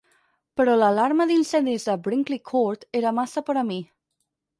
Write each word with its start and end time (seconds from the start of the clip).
Però 0.59 0.77
l'alarma 0.77 1.27
d'incendis 1.31 1.85
de 1.89 1.97
Brinkley 2.07 2.41
Court 2.53 2.87
era 3.01 3.13
massa 3.19 3.45
per 3.51 3.57
a 3.63 3.65
mi. 3.69 3.79